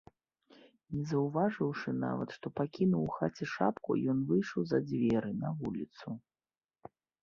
Не 0.95 1.03
заўважыўшы 1.11 1.89
нават, 2.05 2.29
што 2.39 2.47
пакінуў 2.61 3.03
у 3.11 3.13
хаце 3.19 3.45
шапку, 3.55 4.01
ён 4.17 4.27
выйшаў 4.35 4.61
за 4.75 4.85
дзверы, 4.89 5.31
на 5.47 5.57
вуліцу. 5.65 6.21